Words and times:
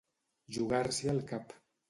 Jugar-s'hi 0.55 1.13
el 1.15 1.23
cap. 1.31 1.57